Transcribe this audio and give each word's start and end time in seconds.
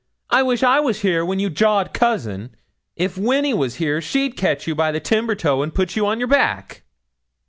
'I 0.31 0.41
wish 0.41 0.63
I 0.63 0.79
was 0.79 1.01
here 1.01 1.23
when 1.23 1.37
you 1.37 1.51
jawed 1.51 1.93
cousin. 1.93 2.55
If 2.95 3.19
Winny 3.19 3.53
was 3.53 3.75
here 3.75 4.01
she'd 4.01 4.35
catch 4.35 4.65
you 4.65 4.73
by 4.73 4.91
the 4.91 4.99
timber 4.99 5.35
toe 5.35 5.61
and 5.61 5.71
put 5.75 5.95
you 5.95 6.07
on 6.07 6.17
your 6.17 6.27
back.' 6.27 6.81